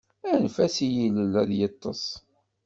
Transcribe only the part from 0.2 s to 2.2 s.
Anef-as i yilel ad yeṭṭes.